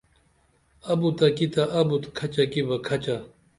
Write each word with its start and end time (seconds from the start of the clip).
اُبت 0.91 1.13
تہ 1.17 1.27
کی 1.35 1.45
اُبت 1.77 2.03
کھچہ 2.17 2.45
کی 2.51 2.61
بہ 2.67 2.77
کھچہ 2.87 3.17